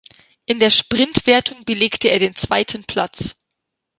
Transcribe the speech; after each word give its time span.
In 0.47 0.59
der 0.59 0.71
Sprintwertung 0.71 1.63
belegte 1.63 2.07
er 2.09 2.17
den 2.17 2.35
zweiten 2.35 2.85
Platz. 2.85 3.35